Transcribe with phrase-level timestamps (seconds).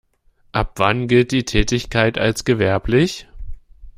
[0.51, 3.27] Ab wann gilt die Tätigkeit als gewerblich?